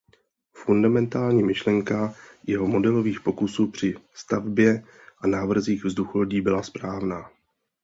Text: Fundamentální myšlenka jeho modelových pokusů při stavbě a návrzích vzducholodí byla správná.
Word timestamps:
Fundamentální 0.53 1.43
myšlenka 1.43 2.13
jeho 2.47 2.67
modelových 2.67 3.21
pokusů 3.21 3.71
při 3.71 3.95
stavbě 4.13 4.83
a 5.19 5.27
návrzích 5.27 5.83
vzducholodí 5.85 6.41
byla 6.41 6.63
správná. 6.63 7.29